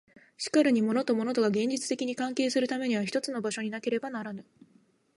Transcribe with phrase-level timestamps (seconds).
[0.35, 4.43] しかるに物と物とが現実的に関係するためには一つの場所になければならぬ。